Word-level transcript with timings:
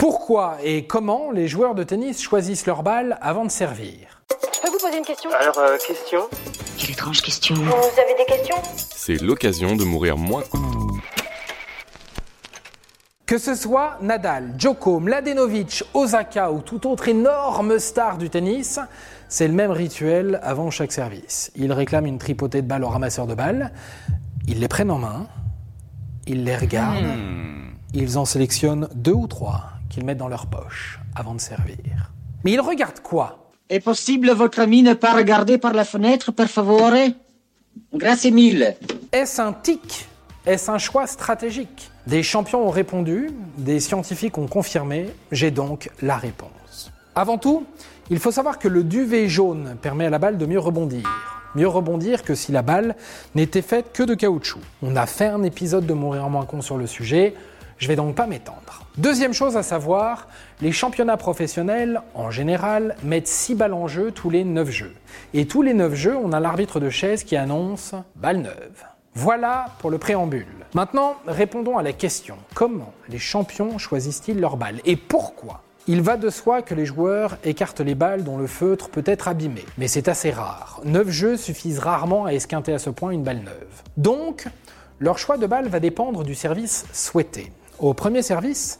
Pourquoi 0.00 0.56
et 0.64 0.86
comment 0.86 1.30
les 1.30 1.46
joueurs 1.46 1.74
de 1.74 1.82
tennis 1.82 2.22
choisissent 2.22 2.64
leur 2.64 2.82
balle 2.82 3.18
avant 3.20 3.44
de 3.44 3.50
servir 3.50 4.22
Je 4.30 4.60
peux 4.62 4.70
vous 4.70 4.78
poser 4.78 4.96
une 4.96 5.04
question? 5.04 5.28
Alors, 5.38 5.58
euh, 5.58 5.76
question? 5.76 6.20
Quelle 6.78 6.92
étrange 6.92 7.20
question. 7.20 7.54
Vous 7.54 8.00
avez 8.00 8.14
des 8.16 8.24
questions? 8.24 8.56
C'est 8.96 9.20
l'occasion 9.20 9.76
de 9.76 9.84
mourir 9.84 10.16
moins. 10.16 10.44
Que 13.26 13.36
ce 13.36 13.54
soit 13.54 13.98
Nadal, 14.00 14.54
Djoko, 14.56 15.00
Mladenovic, 15.00 15.84
Osaka 15.92 16.50
ou 16.50 16.62
tout 16.62 16.86
autre 16.86 17.08
énorme 17.08 17.78
star 17.78 18.16
du 18.16 18.30
tennis, 18.30 18.80
c'est 19.28 19.48
le 19.48 19.54
même 19.54 19.70
rituel 19.70 20.40
avant 20.42 20.70
chaque 20.70 20.92
service. 20.92 21.52
Ils 21.56 21.74
réclament 21.74 22.06
une 22.06 22.18
tripotée 22.18 22.62
de 22.62 22.66
balles 22.66 22.84
au 22.84 22.88
ramasseur 22.88 23.26
de 23.26 23.34
balles, 23.34 23.70
ils 24.48 24.60
les 24.60 24.68
prennent 24.68 24.92
en 24.92 24.98
main, 24.98 25.26
ils 26.26 26.42
les 26.42 26.56
regardent, 26.56 27.18
ils 27.92 28.16
en 28.16 28.24
sélectionnent 28.24 28.88
deux 28.94 29.12
ou 29.12 29.26
trois 29.26 29.72
qu'ils 29.90 30.04
mettent 30.04 30.18
dans 30.18 30.28
leur 30.28 30.46
poche 30.46 30.98
avant 31.14 31.34
de 31.34 31.40
servir. 31.40 32.12
Mais 32.44 32.52
ils 32.52 32.60
regardent 32.60 33.00
quoi? 33.00 33.50
Est 33.68 33.80
possible 33.80 34.30
votre 34.30 34.60
ami 34.60 34.82
ne 34.82 34.94
pas 34.94 35.12
regarder 35.12 35.58
par 35.58 35.74
la 35.74 35.84
fenêtre, 35.84 36.32
per 36.32 36.46
favore? 36.46 36.94
Grazie 37.92 38.32
mille. 38.32 38.74
Est-ce 39.12 39.42
un 39.42 39.52
tic? 39.52 40.08
Est-ce 40.46 40.70
un 40.70 40.78
choix 40.78 41.06
stratégique? 41.06 41.90
Des 42.06 42.22
champions 42.22 42.66
ont 42.66 42.70
répondu, 42.70 43.30
des 43.58 43.78
scientifiques 43.78 44.38
ont 44.38 44.46
confirmé, 44.46 45.10
j'ai 45.30 45.50
donc 45.50 45.90
la 46.00 46.16
réponse. 46.16 46.90
Avant 47.14 47.36
tout, 47.36 47.66
il 48.08 48.18
faut 48.18 48.30
savoir 48.30 48.58
que 48.58 48.66
le 48.66 48.82
duvet 48.82 49.28
jaune 49.28 49.76
permet 49.82 50.06
à 50.06 50.10
la 50.10 50.18
balle 50.18 50.38
de 50.38 50.46
mieux 50.46 50.58
rebondir. 50.58 51.08
Mieux 51.54 51.68
rebondir 51.68 52.22
que 52.22 52.34
si 52.34 52.52
la 52.52 52.62
balle 52.62 52.96
n'était 53.34 53.62
faite 53.62 53.92
que 53.92 54.02
de 54.02 54.14
caoutchouc. 54.14 54.60
On 54.82 54.96
a 54.96 55.06
fait 55.06 55.26
un 55.26 55.42
épisode 55.42 55.84
de 55.84 55.92
Mourir 55.92 56.24
en 56.24 56.30
moins 56.30 56.46
con 56.46 56.62
sur 56.62 56.76
le 56.76 56.86
sujet, 56.86 57.34
je 57.80 57.88
vais 57.88 57.96
donc 57.96 58.14
pas 58.14 58.26
m'étendre. 58.26 58.84
Deuxième 58.98 59.32
chose 59.32 59.56
à 59.56 59.62
savoir, 59.62 60.28
les 60.60 60.70
championnats 60.70 61.16
professionnels, 61.16 62.02
en 62.14 62.30
général, 62.30 62.94
mettent 63.02 63.26
6 63.26 63.54
balles 63.54 63.72
en 63.72 63.88
jeu 63.88 64.12
tous 64.12 64.28
les 64.28 64.44
9 64.44 64.70
jeux. 64.70 64.94
Et 65.32 65.46
tous 65.46 65.62
les 65.62 65.74
9 65.74 65.94
jeux, 65.94 66.16
on 66.16 66.32
a 66.32 66.40
l'arbitre 66.40 66.78
de 66.78 66.90
chaise 66.90 67.24
qui 67.24 67.36
annonce 67.36 67.94
balle 68.16 68.42
neuve. 68.42 68.84
Voilà 69.14 69.66
pour 69.78 69.90
le 69.90 69.98
préambule. 69.98 70.46
Maintenant, 70.74 71.16
répondons 71.26 71.78
à 71.78 71.82
la 71.82 71.92
question. 71.92 72.36
Comment 72.54 72.92
les 73.08 73.18
champions 73.18 73.78
choisissent-ils 73.78 74.38
leurs 74.38 74.58
balles 74.58 74.80
Et 74.84 74.96
pourquoi? 74.96 75.62
Il 75.88 76.02
va 76.02 76.18
de 76.18 76.28
soi 76.28 76.60
que 76.60 76.74
les 76.74 76.84
joueurs 76.84 77.38
écartent 77.42 77.80
les 77.80 77.94
balles 77.94 78.22
dont 78.22 78.36
le 78.36 78.46
feutre 78.46 78.90
peut 78.90 79.02
être 79.06 79.26
abîmé, 79.26 79.64
mais 79.78 79.88
c'est 79.88 80.08
assez 80.08 80.30
rare. 80.30 80.82
9 80.84 81.08
jeux 81.08 81.36
suffisent 81.38 81.78
rarement 81.78 82.26
à 82.26 82.34
esquinter 82.34 82.74
à 82.74 82.78
ce 82.78 82.90
point 82.90 83.10
une 83.10 83.24
balle 83.24 83.40
neuve. 83.40 83.82
Donc, 83.96 84.46
leur 84.98 85.18
choix 85.18 85.38
de 85.38 85.46
balle 85.46 85.68
va 85.68 85.80
dépendre 85.80 86.22
du 86.24 86.34
service 86.34 86.84
souhaité. 86.92 87.50
Au 87.80 87.94
premier 87.94 88.20
service, 88.20 88.78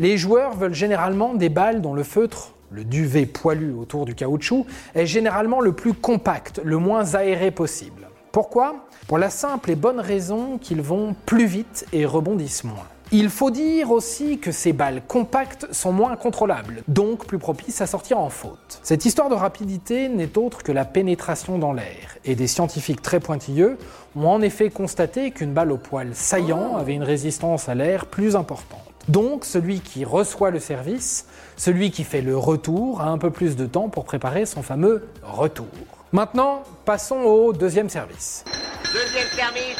les 0.00 0.18
joueurs 0.18 0.56
veulent 0.56 0.74
généralement 0.74 1.34
des 1.34 1.48
balles 1.48 1.80
dont 1.80 1.94
le 1.94 2.02
feutre, 2.02 2.52
le 2.72 2.84
duvet 2.84 3.24
poilu 3.24 3.72
autour 3.72 4.06
du 4.06 4.16
caoutchouc, 4.16 4.66
est 4.96 5.06
généralement 5.06 5.60
le 5.60 5.72
plus 5.72 5.94
compact, 5.94 6.60
le 6.64 6.76
moins 6.76 7.14
aéré 7.14 7.52
possible. 7.52 8.08
Pourquoi? 8.32 8.86
Pour 9.06 9.18
la 9.18 9.30
simple 9.30 9.70
et 9.70 9.76
bonne 9.76 10.00
raison 10.00 10.58
qu'ils 10.58 10.82
vont 10.82 11.14
plus 11.26 11.46
vite 11.46 11.86
et 11.92 12.04
rebondissent 12.04 12.64
moins. 12.64 12.88
Il 13.12 13.28
faut 13.28 13.50
dire 13.50 13.90
aussi 13.90 14.38
que 14.38 14.52
ces 14.52 14.72
balles 14.72 15.02
compactes 15.04 15.66
sont 15.72 15.92
moins 15.92 16.14
contrôlables, 16.14 16.84
donc 16.86 17.26
plus 17.26 17.38
propices 17.38 17.80
à 17.80 17.88
sortir 17.88 18.20
en 18.20 18.30
faute. 18.30 18.78
Cette 18.84 19.04
histoire 19.04 19.28
de 19.28 19.34
rapidité 19.34 20.08
n'est 20.08 20.38
autre 20.38 20.62
que 20.62 20.70
la 20.70 20.84
pénétration 20.84 21.58
dans 21.58 21.72
l'air, 21.72 22.16
et 22.24 22.36
des 22.36 22.46
scientifiques 22.46 23.02
très 23.02 23.18
pointilleux 23.18 23.78
ont 24.14 24.28
en 24.28 24.40
effet 24.42 24.70
constaté 24.70 25.32
qu'une 25.32 25.52
balle 25.52 25.72
au 25.72 25.76
poil 25.76 26.14
saillant 26.14 26.76
avait 26.76 26.94
une 26.94 27.02
résistance 27.02 27.68
à 27.68 27.74
l'air 27.74 28.06
plus 28.06 28.36
importante. 28.36 28.78
Donc 29.08 29.44
celui 29.44 29.80
qui 29.80 30.04
reçoit 30.04 30.52
le 30.52 30.60
service, 30.60 31.26
celui 31.56 31.90
qui 31.90 32.04
fait 32.04 32.22
le 32.22 32.36
retour, 32.36 33.00
a 33.00 33.08
un 33.08 33.18
peu 33.18 33.32
plus 33.32 33.56
de 33.56 33.66
temps 33.66 33.88
pour 33.88 34.04
préparer 34.04 34.46
son 34.46 34.62
fameux 34.62 35.08
retour. 35.24 35.66
Maintenant, 36.12 36.62
passons 36.84 37.22
au 37.22 37.52
deuxième 37.52 37.88
service. 37.88 38.44
Deuxième 38.92 39.28
service 39.36 39.78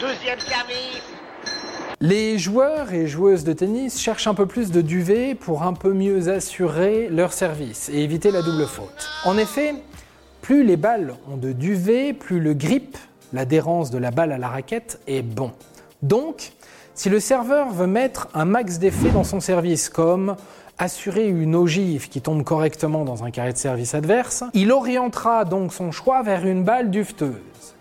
Deuxième 0.00 0.40
service 0.40 1.15
Les 2.02 2.36
joueurs 2.36 2.92
et 2.92 3.06
joueuses 3.06 3.44
de 3.44 3.54
tennis 3.54 3.98
cherchent 3.98 4.26
un 4.26 4.34
peu 4.34 4.44
plus 4.44 4.70
de 4.70 4.82
duvet 4.82 5.34
pour 5.34 5.62
un 5.62 5.72
peu 5.72 5.94
mieux 5.94 6.28
assurer 6.28 7.08
leur 7.08 7.32
service 7.32 7.88
et 7.88 8.00
éviter 8.00 8.30
la 8.30 8.42
double 8.42 8.66
faute. 8.66 9.08
En 9.24 9.38
effet, 9.38 9.74
plus 10.42 10.62
les 10.62 10.76
balles 10.76 11.14
ont 11.26 11.38
de 11.38 11.52
duvet, 11.52 12.12
plus 12.12 12.38
le 12.38 12.52
grip, 12.52 12.98
l'adhérence 13.32 13.90
de 13.90 13.96
la 13.96 14.10
balle 14.10 14.32
à 14.32 14.36
la 14.36 14.48
raquette, 14.48 15.00
est 15.06 15.22
bon. 15.22 15.52
Donc, 16.02 16.52
si 16.96 17.10
le 17.10 17.20
serveur 17.20 17.68
veut 17.72 17.86
mettre 17.86 18.28
un 18.32 18.46
max 18.46 18.78
d'effet 18.78 19.10
dans 19.10 19.22
son 19.22 19.38
service, 19.38 19.90
comme 19.90 20.34
assurer 20.78 21.28
une 21.28 21.54
ogive 21.54 22.08
qui 22.08 22.22
tombe 22.22 22.42
correctement 22.42 23.04
dans 23.04 23.22
un 23.22 23.30
carré 23.30 23.52
de 23.52 23.58
service 23.58 23.94
adverse, 23.94 24.44
il 24.54 24.72
orientera 24.72 25.44
donc 25.44 25.74
son 25.74 25.92
choix 25.92 26.22
vers 26.22 26.46
une 26.46 26.64
balle 26.64 26.90
dufteuse. 26.90 27.34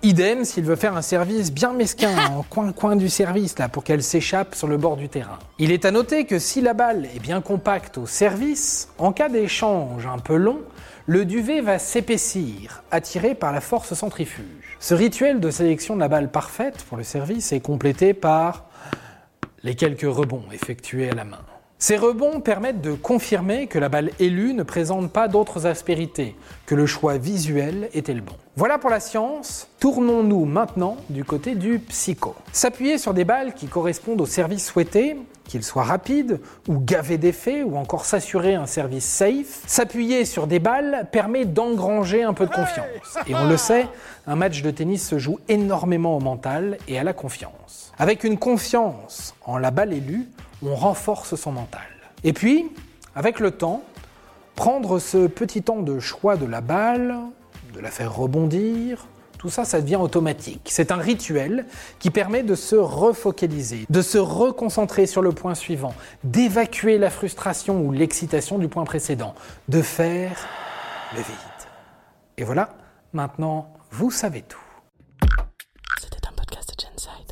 Idem 0.03 0.44
s'il 0.44 0.66
veut 0.66 0.76
faire 0.76 0.98
un 0.98 1.02
service 1.02 1.53
bien 1.53 1.72
mesquin 1.72 2.14
en 2.38 2.44
coin-coin 2.44 2.98
du 2.98 3.08
service 3.08 3.58
là 3.58 3.70
pour 3.70 3.86
qu'elle 3.86 4.03
s'échappe 4.03 4.53
sur 4.53 4.68
le 4.68 4.76
bord 4.76 4.98
du 4.98 5.08
terrain. 5.08 5.40
Il 5.59 5.72
est 5.72 5.86
à 5.86 5.92
noter 5.92 6.26
que 6.26 6.38
si 6.38 6.59
la 6.59 6.74
balle 6.74 7.08
est 7.16 7.20
bien 7.20 7.40
compacte 7.40 7.97
au 7.97 8.06
service, 8.06 8.90
en 8.97 9.14
cas 9.14 9.30
d'échange 9.30 10.06
un 10.08 10.20
peu 10.20 10.36
long, 10.36 10.59
le 11.06 11.24
duvet 11.24 11.62
va 11.62 11.80
s'épaissir, 11.80 12.84
attiré 12.92 13.34
par 13.34 13.53
la 13.53 13.62
force 13.62 13.94
centrifuge. 13.94 14.78
Ce 14.82 14.94
rituel 14.94 15.40
de 15.40 15.52
sélection 15.52 15.96
de 15.96 16.02
la 16.02 16.09
balle 16.09 16.30
parfaite 16.30 16.84
pour 16.90 16.97
le 16.97 17.03
service 17.03 17.53
est 17.53 17.62
complété 17.62 18.14
par 18.14 18.66
les 19.66 19.74
quelques 19.74 20.02
rebonds 20.02 20.46
effectués 20.52 21.09
à 21.09 21.16
la 21.16 21.26
main. 21.26 21.44
Ces 21.88 21.97
rebonds 21.97 22.40
permettent 22.40 22.81
de 22.81 22.94
confirmer 22.94 23.68
que 23.68 23.78
la 23.78 23.90
balle 23.90 24.09
élue 24.19 24.56
ne 24.56 24.63
présente 24.63 25.12
pas 25.12 25.28
d'autres 25.28 25.68
aspérités, 25.68 26.35
que 26.66 26.73
le 26.73 26.88
choix 26.88 27.19
visuel 27.19 27.91
était 27.94 28.16
le 28.16 28.22
bon. 28.22 28.34
Voilà 28.56 28.79
pour 28.79 28.90
la 28.90 29.00
science, 29.00 29.68
tournons-nous 29.79 30.46
maintenant 30.46 30.97
du 31.12 31.23
côté 31.23 31.53
du 31.53 31.78
psycho. 31.78 32.34
S'appuyer 32.51 32.97
sur 32.97 33.13
des 33.13 33.23
balles 33.23 33.53
qui 33.53 33.68
correspondent 33.68 34.22
au 34.22 34.25
service 34.25 34.66
souhaité, 34.66 35.16
qu'ils 35.47 35.63
soient 35.63 35.84
rapides 35.84 36.40
ou 36.68 36.79
gavés 36.79 37.19
d'effets, 37.19 37.62
ou 37.62 37.78
encore 37.78 38.06
s'assurer 38.06 38.56
un 38.56 38.66
service 38.66 39.06
safe, 39.06 39.62
s'appuyer 39.67 40.25
sur 40.25 40.47
des 40.47 40.57
balles 40.57 41.07
permet 41.12 41.46
d'engranger 41.46 42.23
un 42.23 42.34
peu 42.34 42.47
de 42.47 42.52
confiance. 42.52 43.19
Et 43.28 43.35
on 43.35 43.47
le 43.47 43.57
sait, 43.57 43.85
un 44.25 44.35
match 44.35 44.63
de 44.63 44.72
tennis 44.72 45.07
se 45.07 45.19
joue 45.19 45.38
énormément 45.50 46.17
au 46.17 46.19
mental 46.19 46.79
et 46.88 46.97
à 46.97 47.03
la 47.03 47.13
confiance. 47.13 47.94
Avec 48.00 48.23
une 48.23 48.40
confiance 48.40 49.35
en 49.46 49.59
la 49.59 49.69
balle 49.69 49.94
élue, 49.94 50.28
on 50.68 50.76
renforce 50.76 51.36
son 51.36 51.52
mental. 51.52 51.81
Et 52.24 52.34
puis, 52.34 52.66
avec 53.16 53.40
le 53.40 53.52
temps, 53.52 53.84
prendre 54.56 55.00
ce 55.00 55.28
petit 55.28 55.62
temps 55.62 55.81
de 55.81 56.00
choix 56.00 56.38
de 56.38 56.46
la 56.46 56.62
balle, 56.62 57.16
de 57.74 57.80
la 57.80 57.92
faire 57.92 58.16
rebondir, 58.16 59.08
tout 59.38 59.50
ça, 59.50 59.66
ça 59.66 59.81
devient 59.81 59.98
automatique. 59.98 60.70
C'est 60.72 60.92
un 60.92 60.98
rituel 60.98 61.66
qui 62.00 62.09
permet 62.09 62.42
de 62.42 62.56
se 62.56 62.76
refocaliser, 62.76 63.86
de 63.90 64.02
se 64.02 64.18
reconcentrer 64.18 65.06
sur 65.06 65.22
le 65.22 65.34
point 65.34 65.56
suivant, 65.56 65.94
d'évacuer 66.24 66.97
la 66.97 67.09
frustration 67.09 67.82
ou 67.82 67.92
l'excitation 67.92 68.58
du 68.58 68.68
point 68.68 68.86
précédent, 68.86 69.36
de 69.68 69.82
faire 69.82 70.47
le 71.14 71.20
vide. 71.20 71.36
Et 72.38 72.44
voilà, 72.44 72.70
maintenant, 73.14 73.74
vous 73.92 74.09
savez 74.09 74.42
tout. 74.42 74.58
C'était 76.02 76.28
un 76.28 76.32
podcast 76.32 76.70
de 76.70 76.84
Genside. 76.84 77.32